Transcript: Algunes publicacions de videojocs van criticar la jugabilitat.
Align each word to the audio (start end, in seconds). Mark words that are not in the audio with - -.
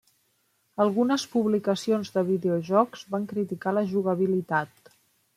Algunes 0.83 1.25
publicacions 1.33 2.09
de 2.15 2.23
videojocs 2.29 3.03
van 3.17 3.27
criticar 3.33 3.75
la 3.79 3.83
jugabilitat. 3.93 4.91